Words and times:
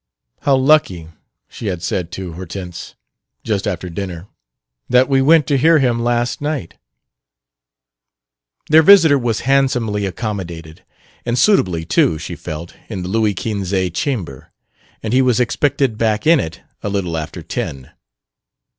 "How 0.41 0.55
lucky," 0.55 1.09
she 1.47 1.67
had 1.67 1.83
said 1.83 2.11
to 2.13 2.33
Hortense, 2.33 2.95
just 3.43 3.67
after 3.67 3.87
dinner, 3.87 4.25
"that 4.89 5.07
we 5.07 5.21
went 5.21 5.45
to 5.45 5.59
hear 5.59 5.77
him 5.77 6.01
last 6.03 6.41
night!" 6.41 6.73
Their 8.71 8.81
visitor 8.81 9.19
was 9.19 9.41
handsomely 9.41 10.07
accommodated 10.07 10.83
and 11.23 11.37
suitably, 11.37 11.85
too, 11.85 12.17
she 12.17 12.35
felt 12.35 12.73
in 12.89 13.03
the 13.03 13.09
Louis 13.09 13.35
Quinze 13.35 13.91
chamber, 13.91 14.51
and 15.03 15.13
he 15.13 15.21
was 15.21 15.39
expected 15.39 15.99
back 15.99 16.25
in 16.25 16.39
it 16.39 16.61
a 16.81 16.89
little 16.89 17.15
after 17.15 17.43
ten. 17.43 17.91